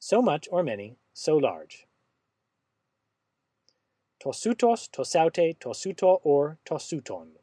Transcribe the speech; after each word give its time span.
so 0.00 0.20
much 0.22 0.48
or 0.50 0.64
many, 0.64 0.96
so 1.12 1.36
large. 1.36 1.86
Tosutos, 4.18 4.90
tosaute, 4.90 5.58
tosuto, 5.60 6.20
or 6.24 6.58
tosuton. 6.64 7.39